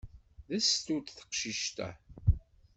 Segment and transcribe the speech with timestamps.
[0.49, 1.89] D sstut teqcict-a!